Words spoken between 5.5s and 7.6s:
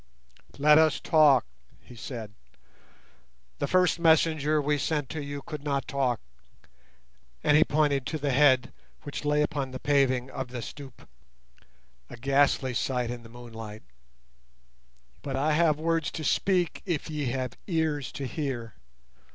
not talk;" and